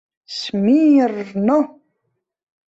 [0.39, 1.57] —Сми-и-ир-р-но!